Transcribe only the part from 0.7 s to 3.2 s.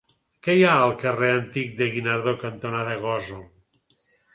al carrer Antic del Guinardó cantonada